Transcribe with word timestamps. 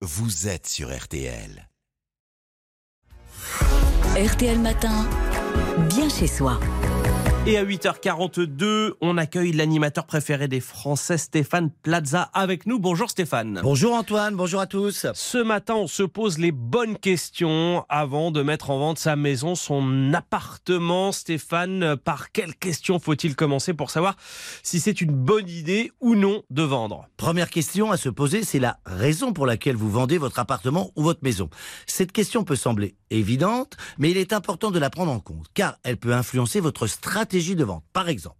vous 0.00 0.46
êtes 0.46 0.68
sur 0.68 0.96
RTL. 0.96 1.68
RTL 4.16 4.60
Matin, 4.60 5.08
bien 5.88 6.08
chez 6.08 6.28
soi. 6.28 6.60
Et 7.46 7.56
à 7.56 7.64
8h42, 7.64 8.92
on 9.00 9.16
accueille 9.16 9.52
l'animateur 9.52 10.04
préféré 10.04 10.48
des 10.48 10.60
Français, 10.60 11.16
Stéphane 11.16 11.70
Plaza, 11.70 12.30
avec 12.34 12.66
nous. 12.66 12.78
Bonjour 12.78 13.08
Stéphane. 13.08 13.60
Bonjour 13.62 13.94
Antoine, 13.94 14.36
bonjour 14.36 14.60
à 14.60 14.66
tous. 14.66 15.06
Ce 15.14 15.38
matin, 15.38 15.74
on 15.76 15.86
se 15.86 16.02
pose 16.02 16.36
les 16.36 16.52
bonnes 16.52 16.98
questions 16.98 17.86
avant 17.88 18.30
de 18.32 18.42
mettre 18.42 18.68
en 18.68 18.78
vente 18.78 18.98
sa 18.98 19.16
maison, 19.16 19.54
son 19.54 20.12
appartement. 20.12 21.10
Stéphane, 21.10 21.96
par 21.96 22.32
quelles 22.32 22.54
questions 22.54 22.98
faut-il 22.98 23.34
commencer 23.34 23.72
pour 23.72 23.90
savoir 23.90 24.16
si 24.62 24.78
c'est 24.78 25.00
une 25.00 25.12
bonne 25.12 25.48
idée 25.48 25.90
ou 26.00 26.16
non 26.16 26.42
de 26.50 26.62
vendre? 26.62 27.08
Première 27.16 27.48
question 27.48 27.90
à 27.90 27.96
se 27.96 28.10
poser, 28.10 28.42
c'est 28.42 28.58
la 28.58 28.78
raison 28.84 29.32
pour 29.32 29.46
laquelle 29.46 29.76
vous 29.76 29.90
vendez 29.90 30.18
votre 30.18 30.38
appartement 30.38 30.90
ou 30.96 31.02
votre 31.02 31.20
maison. 31.22 31.48
Cette 31.86 32.12
question 32.12 32.44
peut 32.44 32.56
sembler 32.56 32.94
évidente, 33.10 33.78
mais 33.96 34.10
il 34.10 34.18
est 34.18 34.34
important 34.34 34.70
de 34.70 34.78
la 34.78 34.90
prendre 34.90 35.12
en 35.12 35.20
compte, 35.20 35.46
car 35.54 35.78
elle 35.82 35.96
peut 35.96 36.12
influencer 36.12 36.60
votre 36.60 36.86
stratégie 36.86 37.27
de 37.28 37.64
vente. 37.64 37.84
Par 37.92 38.08
exemple, 38.08 38.36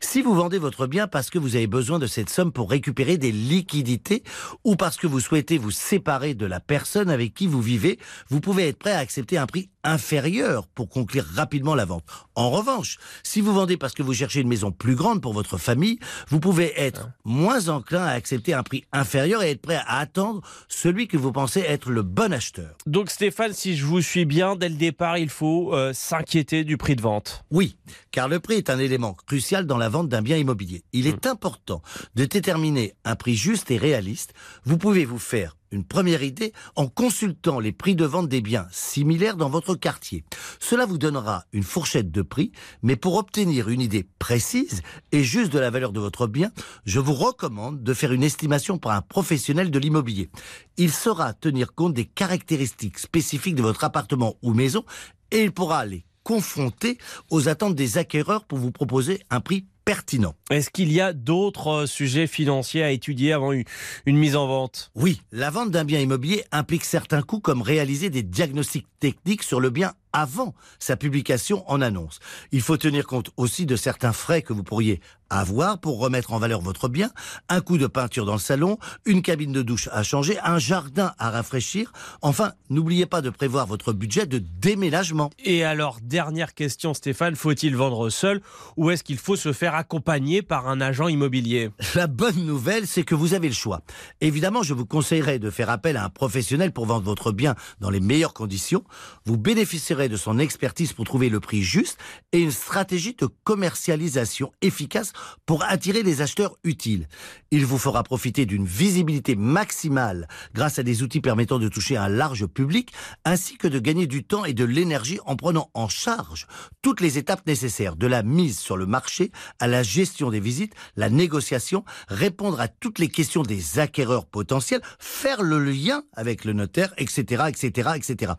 si 0.00 0.22
vous 0.22 0.34
vendez 0.34 0.58
votre 0.58 0.86
bien 0.86 1.06
parce 1.06 1.30
que 1.30 1.38
vous 1.38 1.56
avez 1.56 1.66
besoin 1.66 1.98
de 1.98 2.06
cette 2.06 2.30
somme 2.30 2.52
pour 2.52 2.70
récupérer 2.70 3.18
des 3.18 3.32
liquidités 3.32 4.22
ou 4.64 4.76
parce 4.76 4.96
que 4.96 5.06
vous 5.06 5.20
souhaitez 5.20 5.58
vous 5.58 5.70
séparer 5.70 6.34
de 6.34 6.46
la 6.46 6.60
personne 6.60 7.10
avec 7.10 7.34
qui 7.34 7.46
vous 7.46 7.60
vivez, 7.60 7.98
vous 8.28 8.40
pouvez 8.40 8.68
être 8.68 8.78
prêt 8.78 8.92
à 8.92 8.98
accepter 8.98 9.38
un 9.38 9.46
prix 9.46 9.70
inférieur 9.84 10.66
pour 10.68 10.88
conclure 10.88 11.24
rapidement 11.24 11.74
la 11.74 11.84
vente. 11.84 12.04
En 12.34 12.50
revanche, 12.50 12.98
si 13.22 13.40
vous 13.40 13.52
vendez 13.52 13.76
parce 13.76 13.94
que 13.94 14.02
vous 14.02 14.14
cherchez 14.14 14.40
une 14.40 14.48
maison 14.48 14.72
plus 14.72 14.94
grande 14.94 15.20
pour 15.20 15.32
votre 15.32 15.58
famille, 15.58 15.98
vous 16.28 16.40
pouvez 16.40 16.72
être 16.80 17.08
moins 17.24 17.68
enclin 17.68 18.04
à 18.04 18.10
accepter 18.10 18.54
un 18.54 18.62
prix 18.62 18.84
inférieur 18.92 19.42
et 19.42 19.50
être 19.50 19.62
prêt 19.62 19.80
à 19.86 19.98
attendre 19.98 20.42
celui 20.68 21.08
que 21.08 21.16
vous 21.16 21.32
pensez 21.32 21.60
être 21.60 21.90
le 21.90 22.02
bon 22.02 22.32
acheteur. 22.32 22.76
Donc 22.86 23.10
Stéphane, 23.10 23.52
si 23.52 23.76
je 23.76 23.84
vous 23.84 24.00
suis 24.00 24.24
bien, 24.24 24.56
dès 24.56 24.68
le 24.68 24.76
départ, 24.76 25.18
il 25.18 25.28
faut 25.28 25.74
euh, 25.74 25.92
s'inquiéter 25.92 26.64
du 26.64 26.76
prix 26.76 26.96
de 26.96 27.02
vente. 27.02 27.44
Oui, 27.50 27.76
car 28.10 28.28
le 28.28 28.40
prix 28.40 28.54
est 28.54 28.70
un 28.70 28.78
élément 28.78 29.14
crucial 29.26 29.66
dans 29.66 29.78
la 29.78 29.88
vente 29.88 30.08
d'un 30.08 30.22
bien 30.22 30.36
immobilier. 30.36 30.84
Il 30.92 31.06
est 31.06 31.26
important 31.26 31.82
de 32.14 32.24
déterminer 32.24 32.94
un 33.04 33.16
prix 33.16 33.34
juste 33.34 33.70
et 33.70 33.78
réaliste. 33.78 34.32
Vous 34.64 34.78
pouvez 34.78 35.04
vous 35.04 35.18
faire 35.18 35.56
une 35.72 35.84
première 35.84 36.22
idée 36.22 36.52
en 36.76 36.86
consultant 36.86 37.58
les 37.58 37.72
prix 37.72 37.96
de 37.96 38.04
vente 38.04 38.28
des 38.28 38.40
biens 38.40 38.66
similaires 38.70 39.36
dans 39.36 39.48
votre 39.48 39.74
quartier. 39.74 40.24
Cela 40.60 40.86
vous 40.86 40.98
donnera 40.98 41.44
une 41.52 41.62
fourchette 41.62 42.10
de 42.10 42.22
prix, 42.22 42.52
mais 42.82 42.96
pour 42.96 43.16
obtenir 43.16 43.68
une 43.68 43.80
idée 43.80 44.06
précise 44.18 44.82
et 45.10 45.24
juste 45.24 45.52
de 45.52 45.58
la 45.58 45.70
valeur 45.70 45.92
de 45.92 46.00
votre 46.00 46.26
bien, 46.26 46.52
je 46.84 47.00
vous 47.00 47.14
recommande 47.14 47.82
de 47.82 47.94
faire 47.94 48.12
une 48.12 48.22
estimation 48.22 48.78
par 48.78 48.92
un 48.92 49.02
professionnel 49.02 49.70
de 49.70 49.78
l'immobilier. 49.78 50.30
Il 50.76 50.92
saura 50.92 51.32
tenir 51.32 51.74
compte 51.74 51.94
des 51.94 52.06
caractéristiques 52.06 52.98
spécifiques 52.98 53.54
de 53.54 53.62
votre 53.62 53.84
appartement 53.84 54.36
ou 54.42 54.52
maison 54.52 54.84
et 55.30 55.42
il 55.42 55.52
pourra 55.52 55.84
les 55.86 56.04
confronter 56.22 56.98
aux 57.30 57.48
attentes 57.48 57.74
des 57.74 57.98
acquéreurs 57.98 58.44
pour 58.44 58.58
vous 58.58 58.70
proposer 58.70 59.22
un 59.30 59.40
prix 59.40 59.66
pertinent. 59.84 60.34
Est-ce 60.50 60.70
qu'il 60.70 60.92
y 60.92 61.00
a 61.00 61.12
d'autres 61.12 61.68
euh, 61.68 61.86
sujets 61.86 62.26
financiers 62.26 62.82
à 62.82 62.90
étudier 62.90 63.32
avant 63.32 63.52
une, 63.52 63.64
une 64.06 64.16
mise 64.16 64.36
en 64.36 64.46
vente? 64.46 64.90
Oui, 64.94 65.22
la 65.32 65.50
vente 65.50 65.70
d'un 65.70 65.84
bien 65.84 66.00
immobilier 66.00 66.44
implique 66.52 66.84
certains 66.84 67.22
coûts 67.22 67.40
comme 67.40 67.62
réaliser 67.62 68.10
des 68.10 68.22
diagnostics 68.22 68.86
techniques 69.00 69.42
sur 69.42 69.60
le 69.60 69.70
bien 69.70 69.94
avant 70.12 70.54
sa 70.78 70.96
publication 70.96 71.68
en 71.70 71.80
annonce. 71.80 72.18
Il 72.50 72.60
faut 72.60 72.76
tenir 72.76 73.06
compte 73.06 73.30
aussi 73.36 73.66
de 73.66 73.76
certains 73.76 74.12
frais 74.12 74.42
que 74.42 74.52
vous 74.52 74.64
pourriez 74.64 75.00
avoir 75.32 75.80
pour 75.80 75.98
remettre 75.98 76.32
en 76.32 76.38
valeur 76.38 76.60
votre 76.60 76.88
bien, 76.88 77.10
un 77.48 77.60
coup 77.60 77.78
de 77.78 77.86
peinture 77.86 78.26
dans 78.26 78.34
le 78.34 78.38
salon, 78.38 78.78
une 79.06 79.22
cabine 79.22 79.52
de 79.52 79.62
douche 79.62 79.88
à 79.90 80.02
changer, 80.02 80.38
un 80.44 80.58
jardin 80.58 81.14
à 81.18 81.30
rafraîchir. 81.30 81.92
Enfin, 82.20 82.52
n'oubliez 82.68 83.06
pas 83.06 83.22
de 83.22 83.30
prévoir 83.30 83.66
votre 83.66 83.92
budget 83.94 84.26
de 84.26 84.38
déménagement. 84.38 85.30
Et 85.42 85.64
alors, 85.64 85.98
dernière 86.02 86.54
question 86.54 86.92
Stéphane, 86.92 87.34
faut-il 87.34 87.74
vendre 87.76 88.10
seul 88.10 88.42
ou 88.76 88.90
est-ce 88.90 89.02
qu'il 89.02 89.16
faut 89.16 89.36
se 89.36 89.52
faire 89.52 89.74
accompagner 89.74 90.42
par 90.42 90.68
un 90.68 90.80
agent 90.80 91.08
immobilier? 91.08 91.70
La 91.94 92.06
bonne 92.06 92.44
nouvelle, 92.44 92.86
c'est 92.86 93.04
que 93.04 93.14
vous 93.14 93.32
avez 93.32 93.48
le 93.48 93.54
choix. 93.54 93.80
Évidemment, 94.20 94.62
je 94.62 94.74
vous 94.74 94.86
conseillerais 94.86 95.38
de 95.38 95.50
faire 95.50 95.70
appel 95.70 95.96
à 95.96 96.04
un 96.04 96.10
professionnel 96.10 96.72
pour 96.72 96.84
vendre 96.84 97.04
votre 97.04 97.32
bien 97.32 97.54
dans 97.80 97.90
les 97.90 98.00
meilleures 98.00 98.34
conditions. 98.34 98.84
Vous 99.24 99.38
bénéficierez 99.38 100.01
de 100.08 100.16
son 100.16 100.38
expertise 100.38 100.92
pour 100.92 101.04
trouver 101.04 101.28
le 101.28 101.40
prix 101.40 101.62
juste 101.62 101.98
et 102.32 102.40
une 102.40 102.50
stratégie 102.50 103.14
de 103.14 103.28
commercialisation 103.44 104.52
efficace 104.62 105.12
pour 105.46 105.64
attirer 105.64 106.02
les 106.02 106.22
acheteurs 106.22 106.56
utiles. 106.64 107.08
Il 107.50 107.66
vous 107.66 107.78
fera 107.78 108.02
profiter 108.02 108.46
d'une 108.46 108.66
visibilité 108.66 109.36
maximale 109.36 110.28
grâce 110.54 110.78
à 110.78 110.82
des 110.82 111.02
outils 111.02 111.20
permettant 111.20 111.58
de 111.58 111.68
toucher 111.68 111.96
un 111.96 112.08
large 112.08 112.46
public 112.46 112.92
ainsi 113.24 113.56
que 113.56 113.68
de 113.68 113.78
gagner 113.78 114.06
du 114.06 114.24
temps 114.24 114.44
et 114.44 114.54
de 114.54 114.64
l'énergie 114.64 115.18
en 115.26 115.36
prenant 115.36 115.70
en 115.74 115.88
charge 115.88 116.46
toutes 116.82 117.00
les 117.00 117.18
étapes 117.18 117.46
nécessaires 117.46 117.96
de 117.96 118.06
la 118.06 118.22
mise 118.22 118.58
sur 118.58 118.76
le 118.76 118.86
marché 118.86 119.30
à 119.58 119.66
la 119.66 119.82
gestion 119.82 120.30
des 120.30 120.40
visites, 120.40 120.74
la 120.96 121.10
négociation, 121.10 121.84
répondre 122.08 122.60
à 122.60 122.68
toutes 122.68 122.98
les 122.98 123.08
questions 123.08 123.42
des 123.42 123.78
acquéreurs 123.78 124.26
potentiels, 124.26 124.82
faire 124.98 125.42
le 125.42 125.62
lien 125.62 126.02
avec 126.14 126.44
le 126.44 126.52
notaire, 126.52 126.92
etc., 126.96 127.44
etc., 127.48 127.90
etc. 127.96 128.32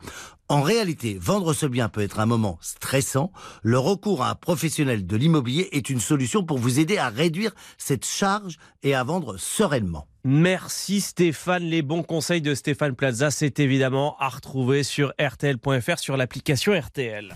En 0.53 0.61
réalité, 0.61 1.17
vendre 1.19 1.51
ce 1.51 1.65
bien 1.65 1.89
peut 1.89 2.01
être 2.01 2.19
un 2.19 2.27
moment 2.27 2.59
stressant. 2.61 3.31
Le 3.63 3.79
recours 3.79 4.21
à 4.21 4.29
un 4.29 4.35
professionnel 4.35 5.07
de 5.07 5.17
l'immobilier 5.17 5.67
est 5.71 5.89
une 5.89 5.99
solution 5.99 6.43
pour 6.43 6.59
vous 6.59 6.79
aider 6.79 6.99
à 6.99 7.09
réduire 7.09 7.55
cette 7.79 8.05
charge 8.05 8.59
et 8.83 8.93
à 8.93 9.03
vendre 9.03 9.37
sereinement. 9.37 10.05
Merci 10.23 11.01
Stéphane. 11.01 11.63
Les 11.63 11.81
bons 11.81 12.03
conseils 12.03 12.43
de 12.43 12.53
Stéphane 12.53 12.95
Plaza, 12.95 13.31
c'est 13.31 13.59
évidemment 13.59 14.15
à 14.19 14.29
retrouver 14.29 14.83
sur 14.83 15.11
rtl.fr 15.19 15.97
sur 15.97 16.17
l'application 16.17 16.79
RTL. 16.79 17.33